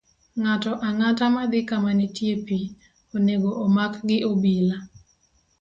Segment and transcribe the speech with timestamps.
[0.41, 2.57] Ng'ato ang'ata madhi kama nitie pi,
[3.17, 4.77] onego omak gi obila.